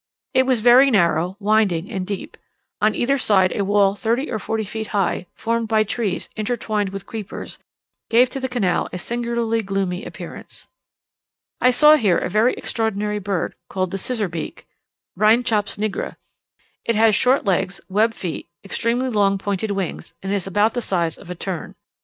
[0.33, 2.35] It was very narrow, winding, and deep;
[2.81, 7.05] on each side a wall thirty or forty feet high, formed by trees intwined with
[7.05, 7.59] creepers,
[8.09, 10.67] gave to the canal a singularly gloomy appearance.
[11.61, 14.65] I here saw a very extraordinary bird, called the Scissor beak
[15.15, 16.15] (Rhynchops nigra).
[16.83, 20.81] It has short legs, web feet, extremely long pointed wings, and is of about the
[20.81, 21.75] size of a tern.